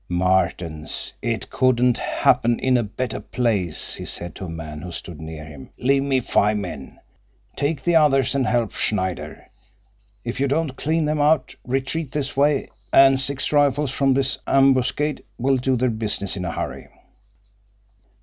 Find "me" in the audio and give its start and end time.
6.01-6.19